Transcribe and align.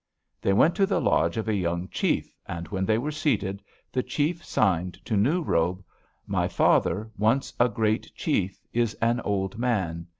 "They 0.41 0.51
went 0.51 0.73
to 0.77 0.87
the 0.87 0.99
lodge 0.99 1.37
of 1.37 1.47
a 1.47 1.53
young 1.53 1.87
chief, 1.89 2.33
and 2.47 2.67
when 2.69 2.87
they 2.87 2.97
were 2.97 3.11
seated, 3.11 3.61
the 3.91 4.01
chief 4.01 4.43
signed 4.43 4.93
to 5.05 5.15
New 5.15 5.43
Robe: 5.43 5.83
'My 6.25 6.47
father, 6.47 7.11
once 7.19 7.53
a 7.59 7.69
great 7.69 8.11
chief, 8.15 8.59
is 8.73 8.95
an 8.95 9.19
old 9.19 9.59
man. 9.59 10.07